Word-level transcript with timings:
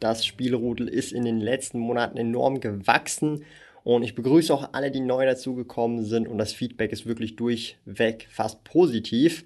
Das 0.00 0.24
Spielrudel 0.26 0.88
ist 0.88 1.12
in 1.12 1.24
den 1.24 1.40
letzten 1.40 1.78
Monaten 1.78 2.16
enorm 2.16 2.60
gewachsen. 2.60 3.44
Und 3.84 4.02
ich 4.02 4.14
begrüße 4.14 4.52
auch 4.52 4.70
alle, 4.72 4.90
die 4.90 5.00
neu 5.00 5.24
dazugekommen 5.26 6.04
sind. 6.04 6.26
Und 6.26 6.38
das 6.38 6.52
Feedback 6.52 6.92
ist 6.92 7.06
wirklich 7.06 7.36
durchweg 7.36 8.26
fast 8.30 8.64
positiv. 8.64 9.44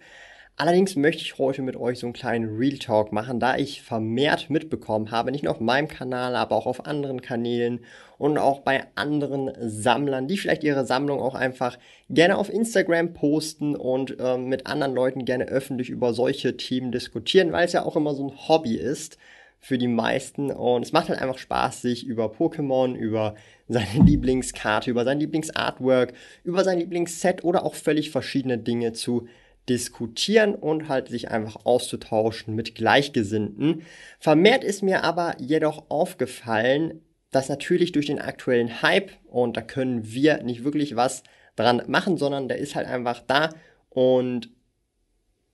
Allerdings 0.61 0.95
möchte 0.95 1.23
ich 1.23 1.39
heute 1.39 1.63
mit 1.63 1.75
euch 1.75 1.99
so 1.99 2.07
einen 2.07 2.13
kleinen 2.13 2.59
Real 2.59 2.77
Talk 2.77 3.13
machen, 3.13 3.41
da 3.41 3.57
ich 3.57 3.81
vermehrt 3.81 4.51
mitbekommen 4.51 5.11
habe, 5.11 5.33
nicht 5.33 5.43
nur 5.43 5.55
auf 5.55 5.61
meinem 5.61 5.89
Kanal, 5.89 6.37
aber 6.37 6.55
auch 6.55 6.67
auf 6.67 6.85
anderen 6.85 7.23
Kanälen 7.23 7.81
und 8.19 8.37
auch 8.37 8.61
bei 8.61 8.85
anderen 8.95 9.53
Sammlern, 9.59 10.29
die 10.29 10.37
vielleicht 10.37 10.63
ihre 10.63 10.85
Sammlung 10.85 11.21
auch 11.21 11.35
einfach 11.35 11.79
gerne 12.11 12.37
auf 12.37 12.53
Instagram 12.53 13.15
posten 13.15 13.75
und 13.75 14.21
äh, 14.21 14.37
mit 14.37 14.67
anderen 14.67 14.95
Leuten 14.95 15.25
gerne 15.25 15.45
öffentlich 15.47 15.89
über 15.89 16.13
solche 16.13 16.59
Themen 16.59 16.93
diskutieren, 16.93 17.53
weil 17.53 17.65
es 17.65 17.73
ja 17.73 17.87
auch 17.87 17.97
immer 17.97 18.15
so 18.15 18.29
ein 18.29 18.49
Hobby 18.49 18.77
ist 18.77 19.17
für 19.61 19.77
die 19.77 19.89
meisten 19.89 20.51
und 20.51 20.83
es 20.83 20.93
macht 20.93 21.11
halt 21.11 21.21
einfach 21.21 21.39
Spaß, 21.39 21.83
sich 21.83 22.07
über 22.07 22.27
Pokémon, 22.27 22.95
über 22.95 23.35
seine 23.69 24.05
Lieblingskarte, 24.05 24.91
über 24.91 25.05
sein 25.05 25.21
Lieblingsartwork, 25.21 26.15
über 26.45 26.65
sein 26.65 26.79
Lieblingsset 26.79 27.45
oder 27.45 27.65
auch 27.65 27.75
völlig 27.75 28.11
verschiedene 28.11 28.59
Dinge 28.59 28.93
zu 28.93 29.29
diskutieren 29.69 30.55
und 30.55 30.89
halt 30.89 31.09
sich 31.09 31.31
einfach 31.31 31.65
auszutauschen 31.65 32.55
mit 32.55 32.75
Gleichgesinnten. 32.75 33.83
Vermehrt 34.19 34.65
ist 34.65 34.83
mir 34.83 35.05
aber 35.05 35.37
jedoch 35.39 35.91
aufgefallen, 35.91 37.03
dass 37.31 37.49
natürlich 37.49 37.93
durch 37.93 38.07
den 38.07 38.19
aktuellen 38.19 38.83
Hype, 38.83 39.13
und 39.27 39.57
da 39.57 39.61
können 39.61 40.13
wir 40.13 40.43
nicht 40.43 40.65
wirklich 40.65 40.97
was 40.97 41.23
dran 41.55 41.83
machen, 41.87 42.17
sondern 42.17 42.49
der 42.49 42.59
ist 42.59 42.75
halt 42.75 42.89
einfach 42.89 43.23
da 43.27 43.51
und 43.91 44.51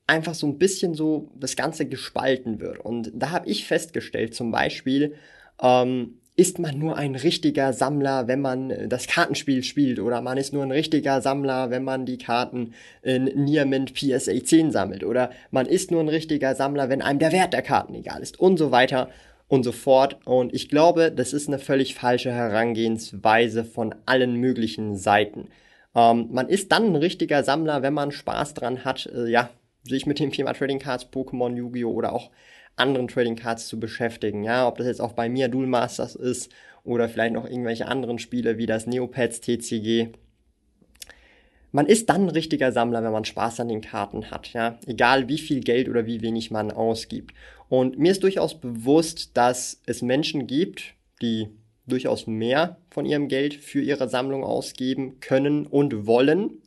einfach 0.07 0.35
so 0.35 0.47
ein 0.47 0.59
bisschen 0.59 0.95
so 0.95 1.31
das 1.35 1.57
Ganze 1.57 1.87
gespalten 1.87 2.61
wird. 2.61 2.79
Und 2.79 3.11
da 3.15 3.31
habe 3.31 3.49
ich 3.49 3.67
festgestellt, 3.67 4.35
zum 4.35 4.51
Beispiel, 4.51 5.15
ähm, 5.61 6.19
ist 6.37 6.59
man 6.59 6.79
nur 6.79 6.97
ein 6.97 7.15
richtiger 7.15 7.73
Sammler, 7.73 8.29
wenn 8.29 8.43
man 8.43 8.91
das 8.91 9.07
Kartenspiel 9.07 9.63
spielt 9.63 9.99
oder 9.99 10.21
man 10.21 10.37
ist 10.37 10.53
nur 10.53 10.63
ein 10.63 10.71
richtiger 10.71 11.23
Sammler, 11.23 11.71
wenn 11.71 11.83
man 11.83 12.05
die 12.05 12.19
Karten 12.19 12.75
in 13.03 13.25
Niamint 13.25 13.95
PSA 13.95 14.45
10 14.45 14.71
sammelt 14.71 15.03
oder 15.03 15.31
man 15.51 15.65
ist 15.65 15.91
nur 15.91 16.01
ein 16.01 16.11
richtiger 16.11 16.55
Sammler, 16.55 16.91
wenn 16.91 17.01
einem 17.01 17.19
der 17.19 17.33
Wert 17.33 17.55
der 17.55 17.63
Karten 17.63 17.95
egal 17.95 18.21
ist 18.21 18.39
und 18.39 18.59
so 18.59 18.71
weiter 18.71 19.09
und 19.49 19.63
so 19.63 19.73
fort. 19.73 20.19
Und 20.27 20.55
ich 20.55 20.69
glaube, 20.69 21.11
das 21.11 21.33
ist 21.33 21.49
eine 21.49 21.59
völlig 21.59 21.95
falsche 21.95 22.33
Herangehensweise 22.33 23.65
von 23.65 23.95
allen 24.05 24.37
möglichen 24.37 24.97
Seiten. 24.97 25.49
Ähm, 25.95 26.29
man 26.33 26.51
ist 26.51 26.71
dann 26.71 26.85
ein 26.85 26.97
richtiger 26.97 27.45
Sammler, 27.45 27.81
wenn 27.81 27.95
man 27.95 28.13
Spaß 28.13 28.53
dran 28.53 28.85
hat, 28.85 29.07
äh, 29.07 29.31
ja, 29.31 29.49
sich 29.89 30.07
mit 30.07 30.19
dem 30.19 30.33
Thema 30.33 30.53
Trading 30.53 30.79
Cards, 30.79 31.07
Pokémon, 31.11 31.57
Yu-Gi-Oh! 31.57 31.91
oder 31.91 32.13
auch 32.13 32.31
anderen 32.77 33.09
Trading 33.09 33.37
Cards 33.37 33.69
zu 33.69 33.81
beschäftigen. 33.81 34.45
Ja, 34.45 34.69
ob 34.69 34.79
das 34.79 34.87
jetzt 34.87 35.01
auch 35.01 35.13
bei 35.13 35.29
mir 35.29 35.49
Duel 35.49 35.67
Masters 35.67 36.15
ist 36.15 36.53
oder 36.85 37.09
vielleicht 37.09 37.35
noch 37.35 37.47
irgendwelche 37.47 37.89
anderen 37.89 38.19
Spiele 38.19 38.59
wie 38.59 38.67
das 38.67 38.87
Neopets 38.87 39.41
TCG. 39.41 40.09
Man 41.73 41.87
ist 41.87 42.09
dann 42.09 42.23
ein 42.23 42.31
richtiger 42.31 42.73
Sammler, 42.73 43.03
wenn 43.03 43.13
man 43.13 43.25
Spaß 43.25 43.61
an 43.61 43.69
den 43.69 43.81
Karten 43.81 44.31
hat, 44.31 44.53
ja. 44.53 44.79
Egal 44.87 45.29
wie 45.29 45.39
viel 45.39 45.61
Geld 45.61 45.89
oder 45.89 46.07
wie 46.07 46.23
wenig 46.23 46.51
man 46.51 46.71
ausgibt. 46.71 47.35
Und 47.69 47.99
mir 47.99 48.13
ist 48.13 48.23
durchaus 48.23 48.61
bewusst, 48.61 49.37
dass 49.37 49.83
es 49.87 50.01
Menschen 50.01 50.47
gibt, 50.47 50.95
die 51.21 51.49
durchaus 51.87 52.27
mehr 52.27 52.79
von 52.91 53.05
ihrem 53.05 53.29
Geld 53.29 53.55
für 53.55 53.81
ihre 53.81 54.09
Sammlung 54.09 54.45
ausgeben 54.45 55.21
können 55.21 55.67
und 55.67 56.07
wollen 56.07 56.63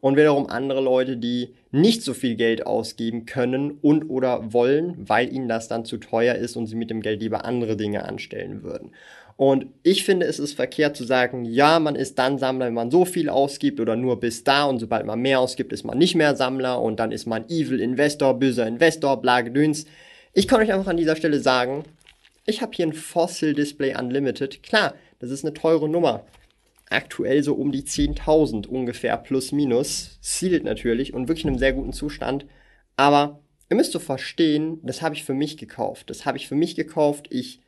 und 0.00 0.16
wiederum 0.16 0.46
andere 0.46 0.80
Leute, 0.80 1.16
die 1.16 1.54
nicht 1.70 2.02
so 2.02 2.14
viel 2.14 2.36
Geld 2.36 2.66
ausgeben 2.66 3.26
können 3.26 3.78
und 3.82 4.04
oder 4.04 4.52
wollen, 4.52 4.94
weil 4.98 5.32
ihnen 5.32 5.48
das 5.48 5.68
dann 5.68 5.84
zu 5.84 5.98
teuer 5.98 6.34
ist 6.34 6.56
und 6.56 6.66
sie 6.66 6.76
mit 6.76 6.90
dem 6.90 7.02
Geld 7.02 7.20
lieber 7.20 7.44
andere 7.44 7.76
Dinge 7.76 8.04
anstellen 8.04 8.62
würden. 8.62 8.92
Und 9.36 9.66
ich 9.84 10.04
finde, 10.04 10.26
es 10.26 10.40
ist 10.40 10.54
verkehrt 10.54 10.96
zu 10.96 11.04
sagen, 11.04 11.44
ja, 11.44 11.78
man 11.78 11.94
ist 11.94 12.18
dann 12.18 12.38
Sammler, 12.38 12.66
wenn 12.66 12.74
man 12.74 12.90
so 12.90 13.04
viel 13.04 13.28
ausgibt 13.28 13.78
oder 13.78 13.94
nur 13.94 14.18
bis 14.18 14.42
da 14.42 14.64
und 14.64 14.80
sobald 14.80 15.06
man 15.06 15.20
mehr 15.20 15.38
ausgibt, 15.38 15.72
ist 15.72 15.84
man 15.84 15.96
nicht 15.96 16.16
mehr 16.16 16.34
Sammler 16.34 16.82
und 16.82 16.98
dann 16.98 17.12
ist 17.12 17.26
man 17.26 17.48
Evil 17.48 17.80
Investor, 17.80 18.34
böser 18.34 18.66
Investor, 18.66 19.20
bla 19.22 19.42
Gedöns. 19.42 19.86
Ich 20.32 20.48
kann 20.48 20.60
euch 20.60 20.72
einfach 20.72 20.88
an 20.88 20.96
dieser 20.96 21.14
Stelle 21.14 21.38
sagen, 21.38 21.84
ich 22.46 22.62
habe 22.62 22.72
hier 22.74 22.86
ein 22.86 22.92
Fossil 22.92 23.54
Display 23.54 23.94
Unlimited. 23.96 24.62
Klar, 24.62 24.94
das 25.20 25.30
ist 25.30 25.44
eine 25.44 25.54
teure 25.54 25.88
Nummer 25.88 26.24
aktuell 26.90 27.42
so 27.42 27.54
um 27.54 27.72
die 27.72 27.82
10.000 27.82 28.66
ungefähr 28.66 29.16
plus 29.16 29.52
minus. 29.52 30.18
Sealed 30.20 30.64
natürlich 30.64 31.14
und 31.14 31.28
wirklich 31.28 31.44
in 31.44 31.50
einem 31.50 31.58
sehr 31.58 31.72
guten 31.72 31.92
Zustand. 31.92 32.46
Aber 32.96 33.40
ihr 33.70 33.76
müsst 33.76 33.92
so 33.92 33.98
verstehen, 33.98 34.80
das 34.82 35.02
habe 35.02 35.14
ich 35.14 35.24
für 35.24 35.34
mich 35.34 35.56
gekauft. 35.56 36.10
Das 36.10 36.26
habe 36.26 36.38
ich 36.38 36.48
für 36.48 36.54
mich 36.54 36.74
gekauft. 36.74 37.26
Ich 37.30 37.60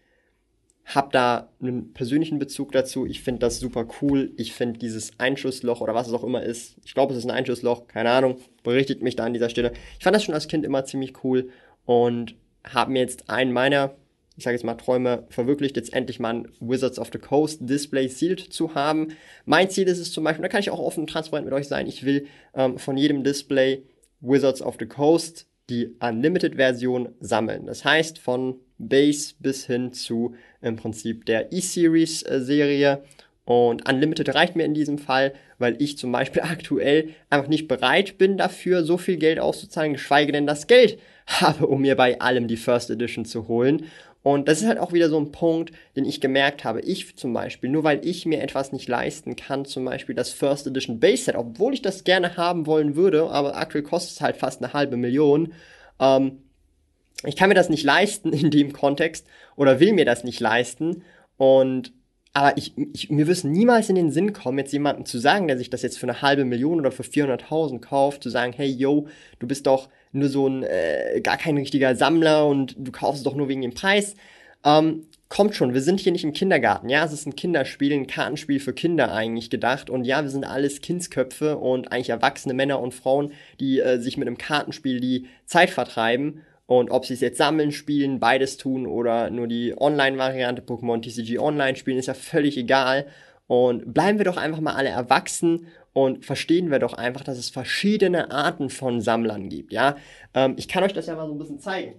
habe 0.85 1.11
da 1.13 1.51
einen 1.61 1.93
persönlichen 1.93 2.39
Bezug 2.39 2.73
dazu. 2.73 3.07
Ich 3.07 3.23
finde 3.23 3.41
das 3.41 3.61
super 3.61 3.87
cool. 4.01 4.33
Ich 4.37 4.53
finde 4.53 4.79
dieses 4.79 5.19
Einschussloch 5.19 5.81
oder 5.81 5.95
was 5.95 6.09
es 6.09 6.13
auch 6.13 6.25
immer 6.25 6.43
ist. 6.43 6.77
Ich 6.85 6.95
glaube, 6.95 7.13
es 7.13 7.19
ist 7.19 7.27
ein 7.27 7.31
Einschussloch. 7.31 7.87
Keine 7.87 8.11
Ahnung. 8.11 8.39
Berichtigt 8.63 9.03
mich 9.03 9.17
da 9.17 9.25
an 9.25 9.33
dieser 9.33 9.51
Stelle. 9.51 9.73
Ich 9.99 10.05
fand 10.05 10.17
das 10.17 10.25
schon 10.25 10.35
als 10.35 10.49
Kind 10.49 10.65
immer 10.65 10.85
ziemlich 10.85 11.23
cool 11.23 11.51
und 11.85 12.35
habe 12.65 12.93
mir 12.93 13.01
jetzt 13.01 13.31
einen 13.31 13.53
meiner 13.53 13.95
ich 14.41 14.45
sage 14.45 14.55
jetzt 14.57 14.65
mal, 14.65 14.75
Träume 14.75 15.25
verwirklicht, 15.29 15.77
jetzt 15.77 15.93
endlich 15.93 16.19
mal 16.19 16.35
ein 16.35 16.49
Wizards 16.61 16.99
of 16.99 17.11
the 17.13 17.19
Coast 17.19 17.59
Display 17.61 18.09
sealed 18.09 18.41
zu 18.41 18.75
haben. 18.75 19.09
Mein 19.45 19.69
Ziel 19.69 19.87
ist 19.87 19.99
es 19.99 20.13
zum 20.13 20.25
Beispiel, 20.25 20.43
da 20.43 20.49
kann 20.49 20.61
ich 20.61 20.71
auch 20.71 20.79
offen 20.79 21.01
und 21.01 21.11
transparent 21.11 21.45
mit 21.45 21.53
euch 21.53 21.69
sein, 21.69 21.87
ich 21.87 22.07
will 22.07 22.27
ähm, 22.55 22.79
von 22.79 22.97
jedem 22.97 23.23
Display 23.23 23.83
Wizards 24.23 24.63
of 24.63 24.77
the 24.79 24.87
Coast 24.87 25.47
die 25.69 25.95
Unlimited-Version 26.01 27.11
sammeln. 27.21 27.67
Das 27.67 27.85
heißt, 27.85 28.19
von 28.19 28.57
Base 28.79 29.35
bis 29.39 29.67
hin 29.67 29.93
zu 29.93 30.35
im 30.63 30.77
Prinzip 30.77 31.27
der 31.27 31.53
E-Series-Serie. 31.53 33.03
Und 33.45 33.89
Unlimited 33.89 34.35
reicht 34.35 34.55
mir 34.55 34.65
in 34.65 34.75
diesem 34.75 34.99
Fall, 34.99 35.33
weil 35.59 35.81
ich 35.83 35.99
zum 35.99 36.13
Beispiel 36.13 36.43
aktuell 36.45 37.11
einfach 37.31 37.49
nicht 37.49 37.69
bereit 37.69 38.17
bin 38.17 38.39
dafür, 38.39 38.85
so 38.85 38.97
viel 38.97 39.17
Geld 39.17 39.39
auszuzahlen, 39.39 39.93
geschweige 39.93 40.33
denn 40.33 40.47
das 40.47 40.67
Geld 40.67 40.99
habe, 41.27 41.67
um 41.67 41.81
mir 41.83 41.97
bei 41.97 42.21
allem 42.21 42.49
die 42.49 42.57
First 42.57 42.91
Edition 42.91 43.25
zu 43.25 43.49
holen. 43.49 43.87
Und 44.23 44.49
das 44.49 44.61
ist 44.61 44.69
halt 44.69 44.79
auch 44.79 44.93
wieder 44.93 45.09
so 45.09 45.19
ein 45.19 45.33
Punkt, 45.33 45.73
den 45.97 46.05
ich 46.05 46.21
gemerkt 46.21 46.65
habe. 46.65 46.83
Ich 46.83 47.17
zum 47.17 47.33
Beispiel, 47.33 47.71
nur 47.71 47.85
weil 47.85 48.05
ich 48.07 48.27
mir 48.27 48.43
etwas 48.43 48.71
nicht 48.73 48.89
leisten 48.89 49.35
kann, 49.35 49.65
zum 49.65 49.85
Beispiel 49.85 50.15
das 50.15 50.31
First 50.31 50.67
Edition 50.67 51.01
Base 51.01 51.25
Set, 51.25 51.37
obwohl 51.37 51.73
ich 51.73 51.81
das 51.81 52.05
gerne 52.05 52.37
haben 52.37 52.67
wollen 52.67 52.97
würde, 52.97 53.31
aber 53.31 53.57
aktuell 53.57 53.85
kostet 53.85 54.17
es 54.17 54.21
halt 54.21 54.37
fast 54.37 54.63
eine 54.63 54.75
halbe 54.75 54.99
Million. 54.99 55.55
Ähm, 55.99 56.43
ich 57.25 57.37
kann 57.37 57.49
mir 57.49 57.55
das 57.55 57.71
nicht 57.71 57.85
leisten 57.85 58.33
in 58.33 58.51
dem 58.51 58.73
Kontext 58.73 59.27
oder 59.57 59.81
will 59.81 59.93
mir 59.93 60.05
das 60.05 60.25
nicht 60.25 60.41
leisten. 60.41 61.03
Und 61.39 61.93
aber 62.33 62.57
ich, 62.57 62.73
ich, 62.93 63.11
mir 63.11 63.27
wird 63.27 63.45
niemals 63.45 63.89
in 63.89 63.97
den 63.97 64.13
Sinn 64.13 64.33
kommen, 64.33 64.59
jetzt 64.59 64.73
jemandem 64.73 65.05
zu 65.05 65.19
sagen, 65.19 65.49
der 65.49 65.59
sich 65.59 65.71
das 65.71 65.83
jetzt 65.83 65.99
für 65.99 66.07
eine 66.07 66.23
halbe 66.23 66.45
Million 66.45 66.79
oder 66.79 66.93
für 66.93 67.03
400.000 67.03 67.81
kauft, 67.81 68.23
zu 68.23 68.31
sagen, 68.31 68.53
hey, 68.55 68.69
yo, 68.69 69.09
du 69.41 69.49
bist 69.49 69.67
doch 69.67 69.89
nur 70.13 70.29
so 70.29 70.47
ein, 70.47 70.63
äh, 70.63 71.21
gar 71.23 71.37
kein 71.37 71.57
richtiger 71.57 71.97
Sammler 71.97 72.47
und 72.47 72.77
du 72.79 72.93
kaufst 72.93 73.19
es 73.19 73.25
doch 73.25 73.35
nur 73.35 73.49
wegen 73.49 73.63
dem 73.63 73.75
Preis. 73.75 74.15
Ähm, 74.65 75.07
kommt 75.29 75.57
schon, 75.57 75.75
wir 75.75 75.81
sind 75.81 76.01
hier 76.01 76.13
nicht 76.13 76.25
im 76.25 76.33
Kindergarten, 76.33 76.89
ja, 76.89 77.05
es 77.05 77.13
ist 77.13 77.27
ein 77.27 77.37
Kinderspiel, 77.37 77.93
ein 77.93 78.07
Kartenspiel 78.07 78.61
für 78.61 78.75
Kinder 78.75 79.13
eigentlich 79.13 79.49
gedacht 79.49 79.89
und 79.89 80.05
ja, 80.05 80.23
wir 80.23 80.31
sind 80.31 80.45
alles 80.45 80.83
Kindsköpfe 80.83 81.57
und 81.57 81.93
eigentlich 81.93 82.11
erwachsene 82.11 82.55
Männer 82.55 82.81
und 82.81 82.95
Frauen, 82.95 83.33
die 83.59 83.81
äh, 83.81 83.99
sich 83.99 84.17
mit 84.17 84.29
einem 84.29 84.39
Kartenspiel 84.39 85.01
die 85.01 85.27
Zeit 85.47 85.71
vertreiben 85.71 86.43
und 86.71 86.93
ob 86.93 87.05
sie 87.05 87.15
es 87.15 87.21
jetzt 87.21 87.39
sammeln, 87.39 87.73
spielen, 87.73 88.21
beides 88.21 88.57
tun 88.57 88.87
oder 88.87 89.29
nur 89.29 89.49
die 89.49 89.75
Online-Variante 89.77 90.63
Pokémon 90.63 91.03
TCG 91.03 91.41
Online 91.41 91.75
spielen, 91.75 91.99
ist 91.99 92.07
ja 92.07 92.15
völlig 92.15 92.57
egal. 92.57 93.09
Und 93.49 93.93
bleiben 93.93 94.19
wir 94.19 94.25
doch 94.25 94.37
einfach 94.37 94.61
mal 94.61 94.75
alle 94.75 94.91
erwachsen 94.91 95.67
und 95.93 96.25
verstehen 96.25 96.71
wir 96.71 96.79
doch 96.79 96.93
einfach, 96.93 97.25
dass 97.25 97.39
es 97.39 97.51
verschiedene 97.51 98.31
Arten 98.31 98.71
von 98.71 99.01
Sammlern 99.01 99.49
gibt. 99.49 99.73
Ja, 99.73 99.97
ähm, 100.33 100.55
ich 100.59 100.69
kann 100.69 100.85
euch 100.85 100.93
das 100.93 101.07
ja 101.07 101.17
mal 101.17 101.27
so 101.27 101.33
ein 101.33 101.39
bisschen 101.39 101.59
zeigen. 101.59 101.95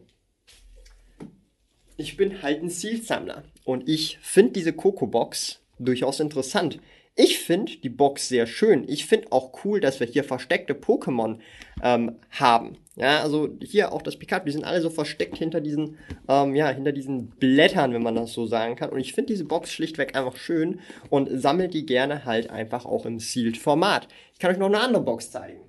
Ich 1.97 2.15
bin 2.15 2.41
halt 2.41 2.63
ein 2.63 2.69
Sealed-Sammler 2.69 3.43
und 3.65 3.89
ich 3.89 4.19
finde 4.21 4.53
diese 4.53 4.71
Coco-Box 4.71 5.61
durchaus 5.79 6.21
interessant. 6.21 6.79
Ich 7.21 7.37
finde 7.37 7.73
die 7.77 7.89
Box 7.89 8.29
sehr 8.29 8.47
schön. 8.47 8.83
Ich 8.89 9.05
finde 9.05 9.31
auch 9.31 9.63
cool, 9.63 9.79
dass 9.79 9.99
wir 9.99 10.07
hier 10.07 10.23
versteckte 10.23 10.73
Pokémon 10.73 11.37
ähm, 11.83 12.15
haben. 12.31 12.77
Ja, 12.95 13.21
also 13.21 13.49
hier 13.61 13.91
auch 13.91 14.01
das 14.01 14.17
Pikachu, 14.17 14.45
die 14.45 14.51
sind 14.51 14.63
alle 14.63 14.81
so 14.81 14.89
versteckt 14.89 15.37
hinter 15.37 15.61
diesen, 15.61 15.99
ähm, 16.27 16.55
ja, 16.55 16.69
hinter 16.69 16.91
diesen 16.91 17.27
Blättern, 17.29 17.93
wenn 17.93 18.01
man 18.01 18.15
das 18.15 18.33
so 18.33 18.47
sagen 18.47 18.75
kann. 18.75 18.89
Und 18.89 18.99
ich 18.99 19.13
finde 19.13 19.33
diese 19.33 19.45
Box 19.45 19.71
schlichtweg 19.71 20.15
einfach 20.15 20.35
schön 20.35 20.79
und 21.11 21.29
sammelt 21.39 21.75
die 21.75 21.85
gerne 21.85 22.25
halt 22.25 22.49
einfach 22.49 22.85
auch 22.85 23.05
im 23.05 23.19
Sealed-Format. 23.19 24.07
Ich 24.33 24.39
kann 24.39 24.51
euch 24.51 24.57
noch 24.57 24.65
eine 24.65 24.81
andere 24.81 25.03
Box 25.03 25.29
zeigen. 25.29 25.59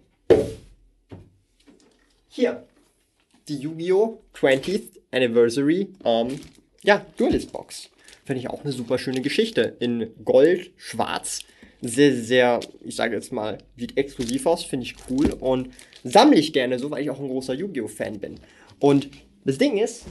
Hier, 2.29 2.67
die 3.47 3.59
Yu-Gi-Oh! 3.59 4.23
20th 4.35 5.01
Anniversary, 5.11 5.89
ähm, 6.03 6.41
ja, 6.83 7.05
Duelist 7.19 7.53
Box. 7.53 7.92
Finde 8.25 8.41
ich 8.41 8.51
auch 8.51 8.63
eine 8.63 8.73
super 8.73 8.99
schöne 8.99 9.21
Geschichte. 9.21 9.77
In 9.81 10.11
Gold, 10.25 10.71
Schwarz. 10.77 11.41
Sehr, 11.81 12.15
sehr, 12.15 12.61
ich 12.85 12.95
sage 12.95 13.17
jetzt 13.17 13.33
mal, 13.33 13.59
sieht 13.77 13.97
exklusiv 13.97 14.47
aus, 14.47 14.65
finde 14.65 14.87
ich 14.87 14.95
cool. 15.11 15.33
Und 15.33 15.71
sammle 16.05 16.39
ich 16.39 16.53
gerne 16.53 16.79
so, 16.79 16.91
weil 16.91 17.03
ich 17.03 17.11
auch 17.11 17.19
ein 17.19 17.29
großer 17.29 17.55
Yu-Gi-Oh!-Fan 17.55 18.21
bin. 18.21 18.39
Und 18.79 19.09
das 19.45 19.59
Ding 19.59 19.79
ist, 19.79 20.07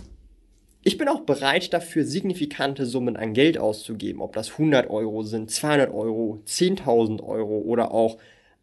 ich 0.83 0.97
bin 0.97 1.07
auch 1.07 1.21
bereit 1.21 1.73
dafür, 1.73 2.03
signifikante 2.03 2.85
Summen 2.85 3.15
an 3.15 3.33
Geld 3.33 3.57
auszugeben. 3.57 4.21
Ob 4.21 4.33
das 4.33 4.51
100 4.51 4.89
Euro 4.89 5.23
sind, 5.23 5.51
200 5.51 5.93
Euro, 5.93 6.41
10.000 6.45 7.23
Euro 7.23 7.59
oder 7.59 7.91
auch 7.91 8.17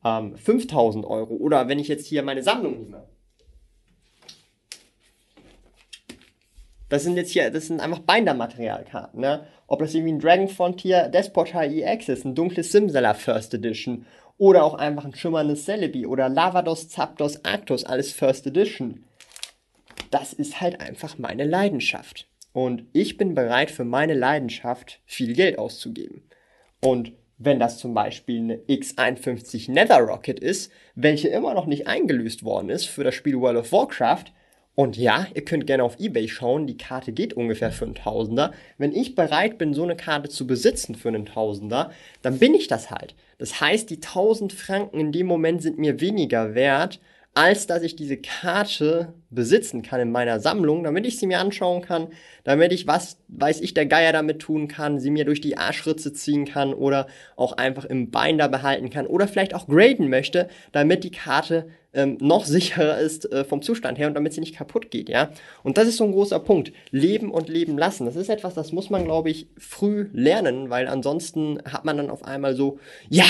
ähm, 0.04 0.34
5.000 0.34 1.06
Euro. 1.06 1.34
Oder 1.34 1.68
wenn 1.68 1.78
ich 1.78 1.88
jetzt 1.88 2.06
hier 2.06 2.22
meine 2.22 2.42
Sammlung 2.42 2.82
nehme. 2.82 3.04
Das 6.88 7.02
sind 7.02 7.16
jetzt 7.16 7.32
hier, 7.32 7.50
das 7.50 7.66
sind 7.66 7.80
einfach 7.80 8.00
Binder-Materialkarten, 8.00 9.20
ne? 9.20 9.46
Ob 9.66 9.80
das 9.80 9.94
irgendwie 9.94 10.14
ein 10.14 10.20
Dragon 10.20 10.48
Frontier 10.48 11.08
Despota 11.08 11.62
EX 11.64 12.08
ist, 12.08 12.24
ein 12.24 12.34
dunkles 12.34 12.72
Simsala 12.72 13.12
First 13.12 13.52
Edition 13.52 14.06
oder 14.38 14.64
auch 14.64 14.74
einfach 14.74 15.04
ein 15.04 15.14
schimmerndes 15.14 15.64
Celebi 15.64 16.06
oder 16.06 16.28
Lavados, 16.28 16.88
Zapdos, 16.88 17.44
Arctos, 17.44 17.84
alles 17.84 18.12
First 18.12 18.46
Edition. 18.46 19.04
Das 20.10 20.32
ist 20.32 20.60
halt 20.60 20.80
einfach 20.80 21.18
meine 21.18 21.44
Leidenschaft. 21.44 22.26
Und 22.52 22.84
ich 22.92 23.18
bin 23.18 23.34
bereit 23.34 23.70
für 23.70 23.84
meine 23.84 24.14
Leidenschaft 24.14 25.00
viel 25.04 25.34
Geld 25.34 25.58
auszugeben. 25.58 26.22
Und 26.80 27.12
wenn 27.36 27.60
das 27.60 27.78
zum 27.78 27.94
Beispiel 27.94 28.40
eine 28.40 28.56
X51 28.56 29.70
Nether 29.70 30.00
Rocket 30.00 30.40
ist, 30.40 30.72
welche 30.94 31.28
immer 31.28 31.54
noch 31.54 31.66
nicht 31.66 31.86
eingelöst 31.86 32.42
worden 32.42 32.70
ist 32.70 32.86
für 32.86 33.04
das 33.04 33.14
Spiel 33.14 33.38
World 33.38 33.58
of 33.58 33.72
Warcraft, 33.72 34.32
und 34.78 34.96
ja, 34.96 35.26
ihr 35.34 35.44
könnt 35.44 35.66
gerne 35.66 35.82
auf 35.82 35.98
eBay 35.98 36.28
schauen, 36.28 36.68
die 36.68 36.76
Karte 36.76 37.10
geht 37.10 37.34
ungefähr 37.34 37.72
für 37.72 37.84
einen 37.84 37.96
Tausender. 37.96 38.52
Wenn 38.76 38.92
ich 38.94 39.16
bereit 39.16 39.58
bin, 39.58 39.74
so 39.74 39.82
eine 39.82 39.96
Karte 39.96 40.28
zu 40.28 40.46
besitzen 40.46 40.94
für 40.94 41.08
einen 41.08 41.26
Tausender, 41.26 41.90
dann 42.22 42.38
bin 42.38 42.54
ich 42.54 42.68
das 42.68 42.88
halt. 42.92 43.16
Das 43.38 43.60
heißt, 43.60 43.90
die 43.90 43.96
1000 43.96 44.52
Franken 44.52 45.00
in 45.00 45.10
dem 45.10 45.26
Moment 45.26 45.62
sind 45.62 45.80
mir 45.80 46.00
weniger 46.00 46.54
wert, 46.54 47.00
als 47.34 47.66
dass 47.66 47.82
ich 47.82 47.94
diese 47.94 48.16
Karte 48.16 49.14
besitzen 49.30 49.82
kann 49.82 50.00
in 50.00 50.10
meiner 50.10 50.40
Sammlung, 50.40 50.82
damit 50.82 51.06
ich 51.06 51.18
sie 51.18 51.26
mir 51.26 51.38
anschauen 51.38 51.82
kann, 51.82 52.08
damit 52.42 52.72
ich 52.72 52.86
was, 52.86 53.18
weiß 53.28 53.60
ich, 53.60 53.74
der 53.74 53.86
Geier 53.86 54.12
damit 54.12 54.40
tun 54.40 54.66
kann, 54.66 54.98
sie 54.98 55.10
mir 55.10 55.24
durch 55.24 55.40
die 55.40 55.56
Arschritze 55.56 56.12
ziehen 56.12 56.46
kann 56.46 56.74
oder 56.74 57.06
auch 57.36 57.52
einfach 57.52 57.84
im 57.84 58.10
Binder 58.10 58.48
behalten 58.48 58.90
kann 58.90 59.06
oder 59.06 59.28
vielleicht 59.28 59.54
auch 59.54 59.68
graden 59.68 60.08
möchte, 60.08 60.48
damit 60.72 61.04
die 61.04 61.10
Karte 61.10 61.68
ähm, 61.92 62.18
noch 62.20 62.44
sicherer 62.44 62.98
ist 62.98 63.30
äh, 63.32 63.44
vom 63.44 63.62
Zustand 63.62 63.98
her 63.98 64.08
und 64.08 64.14
damit 64.14 64.32
sie 64.32 64.40
nicht 64.40 64.56
kaputt 64.56 64.90
geht, 64.90 65.08
ja. 65.08 65.30
Und 65.62 65.78
das 65.78 65.88
ist 65.88 65.96
so 65.96 66.04
ein 66.04 66.12
großer 66.12 66.40
Punkt. 66.40 66.72
Leben 66.90 67.30
und 67.30 67.48
leben 67.48 67.78
lassen. 67.78 68.04
Das 68.04 68.16
ist 68.16 68.28
etwas, 68.28 68.54
das 68.54 68.72
muss 68.72 68.90
man, 68.90 69.04
glaube 69.04 69.30
ich, 69.30 69.48
früh 69.56 70.08
lernen, 70.12 70.70
weil 70.70 70.88
ansonsten 70.88 71.60
hat 71.64 71.84
man 71.84 71.96
dann 71.96 72.10
auf 72.10 72.24
einmal 72.24 72.54
so, 72.54 72.78
ja, 73.08 73.26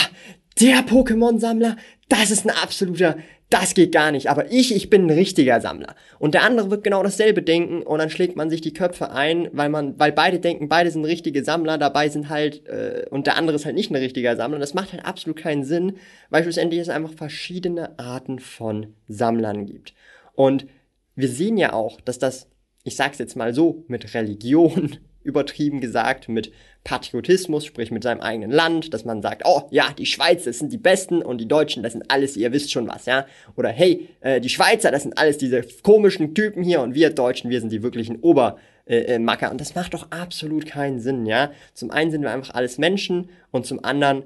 der 0.61 0.81
Pokémon-Sammler, 0.81 1.77
das 2.09 2.31
ist 2.31 2.45
ein 2.45 2.51
absoluter, 2.51 3.17
das 3.51 3.75
geht 3.75 3.93
gar 3.93 4.13
nicht. 4.13 4.29
Aber 4.29 4.51
ich, 4.53 4.75
ich 4.75 4.91
bin 4.91 5.07
ein 5.07 5.11
richtiger 5.11 5.61
Sammler. 5.61 5.95
Und 6.19 6.35
der 6.35 6.43
andere 6.43 6.71
wird 6.71 6.85
genau 6.85 7.03
dasselbe 7.03 7.43
denken 7.43 7.83
und 7.83 7.99
dann 7.99 8.11
schlägt 8.11 8.37
man 8.37 8.51
sich 8.51 8.61
die 8.61 8.75
Köpfe 8.75 9.11
ein, 9.11 9.49
weil 9.53 9.71
man, 9.71 9.99
weil 9.99 10.13
beide 10.13 10.39
denken, 10.39 10.69
beide 10.69 10.91
sind 10.91 11.05
richtige 11.05 11.43
Sammler, 11.43 11.79
dabei 11.79 12.09
sind 12.09 12.29
halt, 12.29 12.67
äh, 12.67 13.07
und 13.11 13.27
der 13.27 13.37
andere 13.37 13.57
ist 13.57 13.65
halt 13.65 13.75
nicht 13.75 13.91
ein 13.91 13.97
richtiger 13.97 14.37
Sammler. 14.37 14.57
Und 14.57 14.61
das 14.61 14.75
macht 14.75 14.93
halt 14.93 15.05
absolut 15.05 15.39
keinen 15.39 15.65
Sinn, 15.65 15.97
weil 16.29 16.43
schlussendlich 16.43 16.81
es 16.81 16.89
einfach 16.91 17.15
verschiedene 17.15 17.99
Arten 17.99 18.39
von 18.39 18.95
Sammlern 19.09 19.65
gibt. 19.65 19.95
Und 20.35 20.67
wir 21.15 21.29
sehen 21.29 21.57
ja 21.57 21.73
auch, 21.73 22.01
dass 22.01 22.19
das, 22.19 22.49
ich 22.85 22.97
sag's 22.97 23.19
jetzt 23.19 23.37
mal 23.37 23.55
so, 23.55 23.85
mit 23.89 24.15
Religion 24.15 24.99
übertrieben 25.23 25.81
gesagt, 25.81 26.29
mit 26.29 26.53
Patriotismus, 26.85 27.67
sprich 27.67 27.91
mit 27.91 28.03
seinem 28.03 28.21
eigenen 28.21 28.51
Land, 28.51 28.95
dass 28.95 29.05
man 29.05 29.21
sagt, 29.21 29.43
oh 29.45 29.63
ja, 29.71 29.93
die 29.97 30.07
Schweizer, 30.07 30.53
sind 30.53 30.73
die 30.73 30.79
Besten 30.79 31.23
und 31.23 31.39
die 31.39 31.49
Deutschen, 31.49 31.83
das 31.83 31.93
sind 31.93 32.11
alles, 32.11 32.37
ihr 32.37 32.53
wisst 32.53 32.73
schon 32.73 32.89
was, 32.89 33.07
ja. 33.07 33.27
Oder 33.57 33.69
hey, 33.69 34.09
äh, 34.21 34.41
die 34.41 34.49
Schweizer, 34.49 34.91
das 34.91 35.03
sind 35.03 35.19
alles 35.19 35.39
diese 35.39 35.63
komischen 35.83 36.35
Typen 36.35 36.63
hier 36.63 36.81
und 36.81 36.95
wir 36.95 37.11
Deutschen, 37.11 37.51
wir 37.51 37.61
sind 37.61 37.73
die 37.73 37.83
wirklichen 37.83 38.17
Obermacker. 38.17 38.59
Äh, 38.87 39.49
äh, 39.49 39.51
und 39.51 39.61
das 39.61 39.75
macht 39.75 39.95
doch 39.95 40.11
absolut 40.11 40.67
keinen 40.67 41.01
Sinn, 41.01 41.27
ja. 41.27 41.51
Zum 41.75 41.91
einen 41.91 42.11
sind 42.11 42.23
wir 42.23 42.31
einfach 42.31 42.55
alles 42.55 42.79
Menschen 42.79 43.29
und 43.51 43.67
zum 43.67 43.85
anderen 43.85 44.23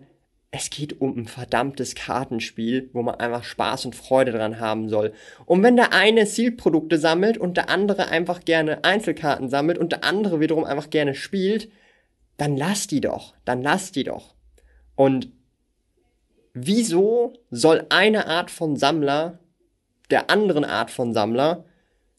es 0.54 0.68
geht 0.68 1.00
um 1.00 1.16
ein 1.16 1.26
verdammtes 1.26 1.94
Kartenspiel, 1.94 2.90
wo 2.92 3.02
man 3.02 3.14
einfach 3.14 3.42
Spaß 3.42 3.86
und 3.86 3.96
Freude 3.96 4.32
dran 4.32 4.60
haben 4.60 4.90
soll. 4.90 5.14
Und 5.46 5.62
wenn 5.62 5.76
der 5.76 5.94
eine 5.94 6.26
Zielprodukte 6.26 6.98
sammelt 6.98 7.38
und 7.38 7.56
der 7.56 7.70
andere 7.70 8.08
einfach 8.08 8.44
gerne 8.44 8.84
Einzelkarten 8.84 9.48
sammelt 9.48 9.78
und 9.78 9.92
der 9.92 10.04
andere 10.04 10.40
wiederum 10.40 10.64
einfach 10.64 10.90
gerne 10.90 11.14
spielt, 11.14 11.70
dann 12.36 12.58
lass 12.58 12.86
die 12.86 13.00
doch, 13.00 13.34
dann 13.46 13.62
lass 13.62 13.92
die 13.92 14.04
doch. 14.04 14.34
Und 14.94 15.30
wieso 16.52 17.32
soll 17.50 17.86
eine 17.88 18.26
Art 18.26 18.50
von 18.50 18.76
Sammler 18.76 19.38
der 20.10 20.28
anderen 20.28 20.66
Art 20.66 20.90
von 20.90 21.14
Sammler 21.14 21.64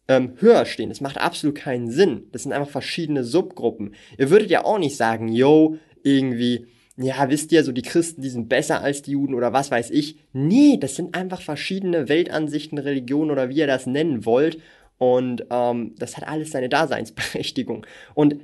ähm, 0.08 0.34
höher 0.40 0.66
stehen? 0.66 0.90
Das 0.90 1.02
macht 1.02 1.20
absolut 1.20 1.56
keinen 1.56 1.92
Sinn. 1.92 2.30
Das 2.32 2.44
sind 2.44 2.52
einfach 2.52 2.72
verschiedene 2.72 3.24
Subgruppen. 3.24 3.94
Ihr 4.18 4.32
würdet 4.32 4.50
ja 4.50 4.66
auch 4.66 4.80
nicht 4.80 4.98
sagen, 4.98 5.28
yo, 5.28 5.78
irgendwie 6.02 6.66
ja, 6.96 7.30
wisst 7.30 7.52
ihr, 7.52 7.64
so 7.64 7.72
die 7.72 7.82
Christen, 7.82 8.22
die 8.22 8.30
sind 8.30 8.50
besser 8.50 8.82
als 8.82 9.02
die 9.02 9.12
Juden 9.12 9.34
oder 9.34 9.52
was 9.52 9.72
weiß 9.72 9.90
ich. 9.90 10.18
Nee, 10.32 10.78
das 10.80 10.96
sind 10.96 11.16
einfach 11.16 11.42
verschiedene 11.42 12.08
Weltansichten, 12.08 12.78
Religionen 12.78 13.32
oder 13.32 13.50
wie 13.50 13.58
ihr 13.58 13.68
das 13.68 13.88
nennen 13.88 14.26
wollt. 14.26 14.60
Und 15.00 15.46
ähm, 15.50 15.96
das 15.98 16.18
hat 16.18 16.28
alles 16.28 16.52
seine 16.52 16.70
Daseinsberechtigung. 16.70 17.86
Und 18.14 18.38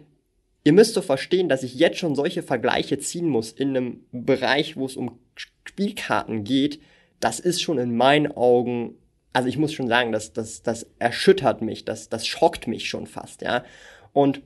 ihr 0.63 0.74
müsst 0.74 0.96
so 0.96 1.01
verstehen, 1.01 1.48
dass 1.48 1.63
ich 1.63 1.75
jetzt 1.75 2.00
schon 2.00 2.16
solche 2.16 2.42
Vergleiche 2.42 2.98
ziehen 2.98 3.30
muss 3.30 3.51
in 3.51 3.69
einem 3.69 4.00
Bereich, 4.12 4.75
wo 4.75 4.86
es 4.86 4.98
um 4.98 5.19
Spielkarten 5.36 6.44
geht. 6.44 6.81
Das 7.19 7.40
ist 7.40 7.62
schon 7.62 7.78
in 7.78 7.96
meinen 7.96 8.31
Augen, 8.31 8.96
also 9.31 9.48
ich 9.48 9.57
muss 9.57 9.74
schon 9.74 9.88
sagen, 9.88 10.12
das, 10.12 10.34
das, 10.34 10.63
das 10.63 10.88
erschüttert 10.98 11.62
mich, 11.62 11.86
das, 11.86 12.10
das 12.10 12.25
schockt 12.25 12.68
mich 12.68 12.90
schon 12.90 13.06
fast, 13.06 13.44
ja. 13.44 13.63
Und 14.12 14.42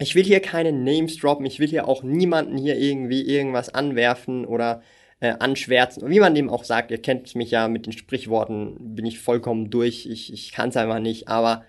ich 0.00 0.14
will 0.14 0.24
hier 0.24 0.40
keine 0.40 0.72
Names 0.72 1.16
droppen, 1.18 1.44
ich 1.46 1.60
will 1.60 1.68
hier 1.68 1.86
auch 1.86 2.02
niemanden 2.02 2.56
hier 2.56 2.78
irgendwie 2.78 3.22
irgendwas 3.22 3.68
anwerfen 3.68 4.46
oder 4.46 4.82
äh, 5.20 5.34
anschwärzen. 5.38 6.08
Wie 6.08 6.20
man 6.20 6.34
dem 6.34 6.48
auch 6.48 6.64
sagt, 6.64 6.90
ihr 6.90 7.02
kennt 7.02 7.34
mich 7.34 7.50
ja 7.50 7.68
mit 7.68 7.86
den 7.86 7.92
Sprichworten, 7.92 8.94
bin 8.94 9.04
ich 9.04 9.20
vollkommen 9.20 9.70
durch, 9.70 10.06
ich, 10.06 10.32
ich 10.32 10.52
kann 10.52 10.70
es 10.70 10.76
einfach 10.76 11.00
nicht, 11.00 11.28
aber 11.28 11.64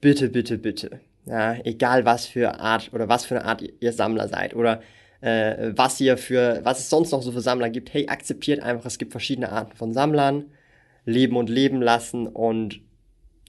bitte, 0.00 0.28
bitte, 0.28 0.58
bitte. 0.58 1.00
Ja, 1.26 1.56
egal 1.64 2.04
was 2.04 2.26
für 2.26 2.60
Art 2.60 2.92
oder 2.92 3.08
was 3.08 3.24
für 3.24 3.36
eine 3.36 3.46
Art 3.46 3.64
ihr 3.80 3.92
Sammler 3.94 4.28
seid 4.28 4.54
oder 4.54 4.82
äh, 5.22 5.72
was 5.74 5.98
ihr 6.02 6.18
für, 6.18 6.60
was 6.64 6.80
es 6.80 6.90
sonst 6.90 7.12
noch 7.12 7.22
so 7.22 7.32
für 7.32 7.40
Sammler 7.40 7.70
gibt, 7.70 7.94
hey, 7.94 8.08
akzeptiert 8.08 8.62
einfach, 8.62 8.84
es 8.84 8.98
gibt 8.98 9.12
verschiedene 9.12 9.50
Arten 9.50 9.74
von 9.74 9.94
Sammlern, 9.94 10.52
leben 11.06 11.36
und 11.36 11.48
leben 11.48 11.80
lassen 11.80 12.26
und 12.26 12.80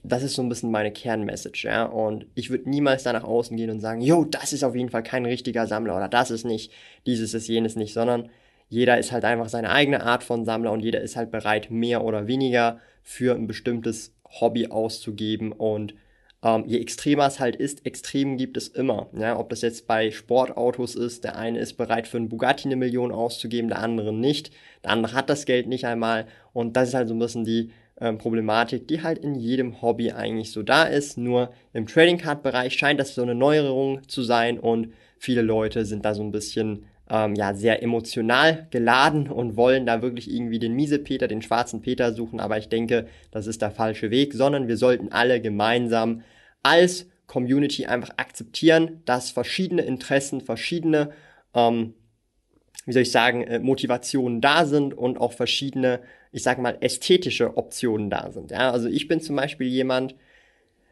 das 0.02 0.22
ist 0.22 0.34
so 0.34 0.42
ein 0.42 0.48
bisschen 0.48 0.70
meine 0.70 0.92
Kernmessage, 0.92 1.66
ja. 1.66 1.84
Und 1.84 2.26
ich 2.34 2.50
würde 2.50 2.68
niemals 2.68 3.02
da 3.02 3.12
nach 3.12 3.24
außen 3.24 3.56
gehen 3.56 3.70
und 3.70 3.80
sagen, 3.80 4.00
yo, 4.00 4.24
das 4.24 4.52
ist 4.52 4.64
auf 4.64 4.76
jeden 4.76 4.90
Fall 4.90 5.02
kein 5.02 5.26
richtiger 5.26 5.66
Sammler 5.66 5.96
oder 5.96 6.08
das 6.08 6.30
ist 6.30 6.44
nicht, 6.44 6.72
dieses 7.06 7.34
ist 7.34 7.48
jenes 7.48 7.76
nicht, 7.76 7.92
sondern 7.92 8.28
jeder 8.68 8.98
ist 8.98 9.12
halt 9.12 9.24
einfach 9.24 9.48
seine 9.48 9.70
eigene 9.70 10.02
Art 10.02 10.24
von 10.24 10.44
Sammler 10.44 10.72
und 10.72 10.80
jeder 10.80 11.00
ist 11.00 11.16
halt 11.16 11.30
bereit, 11.30 11.70
mehr 11.70 12.04
oder 12.04 12.26
weniger 12.26 12.80
für 13.02 13.34
ein 13.34 13.46
bestimmtes 13.46 14.12
Hobby 14.40 14.68
auszugeben 14.68 15.52
und 15.52 15.94
ähm, 16.42 16.64
je 16.66 16.80
extremer 16.80 17.26
es 17.26 17.40
halt 17.40 17.56
ist, 17.56 17.86
extrem 17.86 18.36
gibt 18.36 18.56
es 18.56 18.68
immer. 18.68 19.08
Ja, 19.12 19.38
ob 19.38 19.48
das 19.48 19.62
jetzt 19.62 19.86
bei 19.86 20.10
Sportautos 20.10 20.94
ist, 20.94 21.24
der 21.24 21.36
eine 21.36 21.58
ist 21.58 21.74
bereit 21.74 22.06
für 22.06 22.18
einen 22.18 22.28
Bugatti 22.28 22.68
eine 22.68 22.76
Million 22.76 23.10
auszugeben, 23.10 23.68
der 23.68 23.80
andere 23.80 24.12
nicht. 24.12 24.50
Der 24.84 24.92
andere 24.92 25.14
hat 25.14 25.30
das 25.30 25.46
Geld 25.46 25.66
nicht 25.66 25.86
einmal. 25.86 26.26
Und 26.52 26.76
das 26.76 26.88
ist 26.88 26.94
halt 26.94 27.08
so 27.08 27.14
ein 27.14 27.18
bisschen 27.18 27.44
die 27.44 27.70
ähm, 28.00 28.18
Problematik, 28.18 28.88
die 28.88 29.02
halt 29.02 29.18
in 29.18 29.34
jedem 29.34 29.80
Hobby 29.82 30.12
eigentlich 30.12 30.52
so 30.52 30.62
da 30.62 30.84
ist. 30.84 31.18
Nur 31.18 31.50
im 31.72 31.86
Trading 31.86 32.18
Card 32.18 32.42
Bereich 32.42 32.74
scheint 32.74 33.00
das 33.00 33.14
so 33.14 33.22
eine 33.22 33.34
Neuerung 33.34 34.06
zu 34.08 34.22
sein 34.22 34.58
und 34.58 34.92
viele 35.18 35.42
Leute 35.42 35.84
sind 35.84 36.04
da 36.04 36.14
so 36.14 36.22
ein 36.22 36.32
bisschen 36.32 36.84
ähm, 37.08 37.34
ja 37.34 37.54
sehr 37.54 37.82
emotional 37.82 38.66
geladen 38.70 39.28
und 39.28 39.56
wollen 39.56 39.86
da 39.86 40.02
wirklich 40.02 40.30
irgendwie 40.30 40.58
den 40.58 40.74
miese 40.74 40.98
Peter, 40.98 41.28
den 41.28 41.42
schwarzen 41.42 41.80
Peter 41.80 42.12
suchen. 42.12 42.40
Aber 42.40 42.58
ich 42.58 42.68
denke, 42.68 43.06
das 43.30 43.46
ist 43.46 43.62
der 43.62 43.70
falsche 43.70 44.10
Weg, 44.10 44.34
sondern 44.34 44.68
wir 44.68 44.76
sollten 44.76 45.12
alle 45.12 45.40
gemeinsam 45.40 46.22
als 46.62 47.06
Community 47.26 47.86
einfach 47.86 48.10
akzeptieren, 48.18 49.02
dass 49.04 49.30
verschiedene 49.30 49.82
Interessen, 49.82 50.40
verschiedene 50.40 51.10
ähm, 51.54 51.94
wie 52.86 52.92
soll 52.92 53.02
ich 53.02 53.10
sagen, 53.10 53.42
äh, 53.42 53.58
Motivationen 53.58 54.40
da 54.40 54.64
sind 54.64 54.94
und 54.94 55.18
auch 55.18 55.32
verschiedene, 55.32 56.00
ich 56.36 56.42
sag 56.42 56.58
mal, 56.58 56.76
ästhetische 56.82 57.56
Optionen 57.56 58.10
da 58.10 58.30
sind. 58.30 58.50
Ja, 58.50 58.70
also 58.70 58.88
ich 58.88 59.08
bin 59.08 59.22
zum 59.22 59.36
Beispiel 59.36 59.68
jemand, 59.68 60.14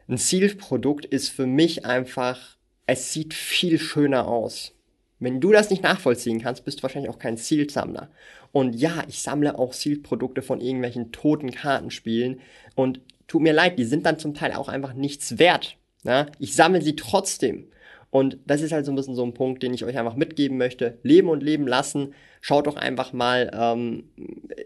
ein 0.07 0.17
Sealed-Produkt 0.17 1.05
ist 1.05 1.29
für 1.29 1.45
mich 1.45 1.85
einfach, 1.85 2.57
es 2.87 3.13
sieht 3.13 3.35
viel 3.35 3.77
schöner 3.77 4.27
aus. 4.27 4.73
Wenn 5.19 5.39
du 5.39 5.51
das 5.51 5.69
nicht 5.69 5.83
nachvollziehen 5.83 6.41
kannst, 6.41 6.65
bist 6.65 6.79
du 6.79 6.83
wahrscheinlich 6.83 7.11
auch 7.11 7.19
kein 7.19 7.37
Sealed-Sammler. 7.37 8.09
Und 8.53 8.73
ja, 8.73 9.03
ich 9.07 9.21
sammle 9.21 9.59
auch 9.59 9.73
Sealed-Produkte 9.73 10.41
von 10.41 10.61
irgendwelchen 10.61 11.11
toten 11.11 11.51
Kartenspielen 11.51 12.39
und 12.73 13.01
tut 13.27 13.43
mir 13.43 13.53
leid, 13.53 13.77
die 13.77 13.85
sind 13.85 14.07
dann 14.07 14.17
zum 14.17 14.33
Teil 14.33 14.53
auch 14.53 14.67
einfach 14.67 14.93
nichts 14.93 15.37
wert. 15.37 15.77
Ja? 16.03 16.25
Ich 16.39 16.55
sammle 16.55 16.81
sie 16.81 16.95
trotzdem. 16.95 17.67
Und 18.15 18.37
das 18.45 18.61
ist 18.61 18.71
halt 18.71 18.85
so 18.85 18.93
ein 18.93 18.95
bisschen 18.95 19.13
so 19.13 19.25
ein 19.25 19.33
Punkt, 19.33 19.61
den 19.61 19.73
ich 19.73 19.83
euch 19.83 19.97
einfach 19.97 20.15
mitgeben 20.15 20.57
möchte. 20.57 20.99
Leben 21.03 21.27
und 21.27 21.43
leben 21.43 21.67
lassen. 21.67 22.13
Schaut 22.39 22.65
doch 22.65 22.77
einfach 22.77 23.11
mal 23.11 23.51
ähm, 23.53 24.05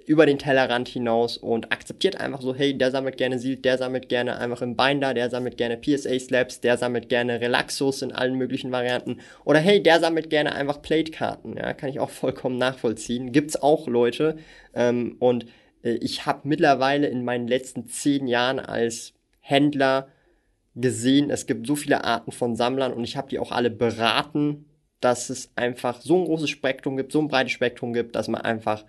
über 0.06 0.28
den 0.28 0.38
Tellerrand 0.38 0.88
hinaus 0.88 1.36
und 1.36 1.72
akzeptiert 1.72 2.20
einfach 2.20 2.42
so, 2.42 2.54
hey, 2.54 2.78
der 2.78 2.92
sammelt 2.92 3.18
gerne 3.18 3.40
Sealed, 3.40 3.66
der 3.66 3.80
sammelt 3.80 4.08
gerne 4.08 4.38
einfach 4.38 4.62
im 4.62 4.78
Binder, 4.78 5.16
der 5.16 5.32
sammelt 5.32 5.58
gerne 5.58 5.78
PSA 5.78 6.20
Slaps, 6.20 6.62
der 6.62 6.78
sammelt 6.78 7.10
gerne 7.10 7.42
Relaxos 7.42 8.04
in 8.04 8.12
allen 8.12 8.36
möglichen 8.36 8.72
Varianten. 8.72 9.18
Oder 9.46 9.58
hey, 9.58 9.82
der 9.82 10.00
sammelt 10.00 10.30
gerne 10.30 10.54
einfach 10.54 10.84
Plate-Karten. 10.84 11.58
Ja, 11.58 11.74
kann 11.74 11.90
ich 11.90 12.00
auch 12.00 12.10
vollkommen 12.12 12.60
nachvollziehen. 12.60 13.32
Gibt's 13.32 13.60
auch 13.60 13.88
Leute. 13.88 14.38
Ähm, 14.76 15.16
und 15.18 15.48
äh, 15.82 15.94
ich 15.94 16.28
habe 16.28 16.48
mittlerweile 16.48 17.08
in 17.08 17.26
meinen 17.26 17.48
letzten 17.48 17.88
zehn 17.88 18.28
Jahren 18.28 18.60
als 18.60 19.16
Händler 19.40 20.10
gesehen, 20.76 21.30
es 21.30 21.46
gibt 21.46 21.68
so 21.68 21.76
viele 21.76 22.04
Arten 22.04 22.32
von 22.32 22.56
Sammlern 22.56 22.94
und 22.94 23.04
ich 23.04 23.18
habe 23.18 23.30
die 23.30 23.40
auch 23.40 23.52
alle 23.52 23.70
beraten, 23.70 24.66
dass 25.02 25.30
es 25.30 25.52
einfach 25.56 26.02
so 26.02 26.18
ein 26.18 26.26
großes 26.26 26.50
Spektrum 26.50 26.98
gibt, 26.98 27.12
so 27.12 27.20
ein 27.20 27.28
breites 27.28 27.54
Spektrum 27.54 27.94
gibt, 27.94 28.16
dass 28.16 28.28
man 28.28 28.42
einfach 28.42 28.86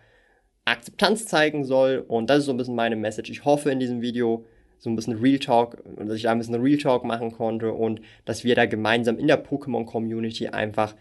Akzeptanz 0.65 1.27
zeigen 1.27 1.65
soll. 1.65 2.05
Und 2.07 2.31
das 2.31 2.41
ist 2.41 2.45
so 2.47 2.53
ein 2.53 2.57
bisschen 2.57 2.75
meine 2.75 2.97
Message. 2.97 3.31
Ich 3.31 3.45
hoffe 3.45 3.71
in 3.71 3.81
diesem 3.81 4.03
Video 4.03 4.45
so 4.79 4.91
ein 4.91 4.97
bisschen 4.97 5.19
Real 5.19 5.39
Talk, 5.39 5.83
dass 5.97 6.17
ich 6.17 6.23
da 6.23 6.33
ein 6.33 6.39
bisschen 6.39 6.61
Real 6.61 6.79
Talk 6.79 7.05
machen 7.05 7.33
konnte 7.33 7.73
und 7.73 8.01
dass 8.25 8.45
wir 8.45 8.55
da 8.55 8.67
gemeinsam 8.67 9.19
in 9.19 9.27
der 9.27 9.45
Pokémon 9.45 9.85
Community 9.85 10.49
einfach 10.49 10.95